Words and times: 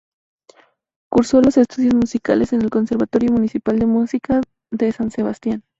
Cursó 1.11 1.41
los 1.41 1.57
estudios 1.57 1.93
musicales 1.93 2.53
en 2.53 2.63
el 2.63 2.71
Conservatorio 2.71 3.31
Municipal 3.31 3.77
de 3.77 3.85
Música, 3.85 4.41
de 4.71 4.91
San 4.91 5.11
Sebastián. 5.11 5.61